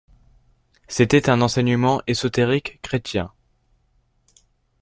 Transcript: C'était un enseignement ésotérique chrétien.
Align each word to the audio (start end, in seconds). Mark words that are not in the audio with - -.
C'était 0.87 1.29
un 1.29 1.41
enseignement 1.41 2.01
ésotérique 2.07 2.79
chrétien. 2.81 3.31